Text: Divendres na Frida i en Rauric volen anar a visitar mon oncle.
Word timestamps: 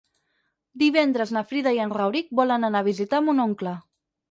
Divendres 0.83 1.33
na 1.35 1.43
Frida 1.51 1.75
i 1.77 1.83
en 1.85 1.95
Rauric 1.99 2.33
volen 2.41 2.69
anar 2.73 2.83
a 2.83 2.89
visitar 2.91 3.23
mon 3.29 3.47
oncle. 3.49 3.79